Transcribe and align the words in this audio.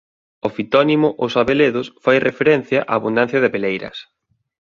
O 0.47 0.49
fitónimo 0.55 1.09
Os 1.25 1.33
Abeledos 1.41 1.87
fai 2.03 2.17
referencia 2.29 2.79
á 2.83 2.85
abundancia 2.97 3.41
de 3.41 3.49
abeleiras. 3.49 3.97